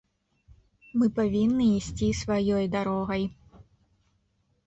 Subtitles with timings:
[1.01, 3.23] Мы павінны ісці сваёй дарогай.